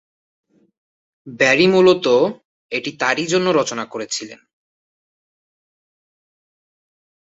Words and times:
Barry 1.39 1.67
মূলত 1.67 2.05
এটি 2.71 2.91
তারই 2.99 3.25
জন্য 3.27 3.47
রচনা 3.51 3.85
করেছিলেন। 3.85 4.39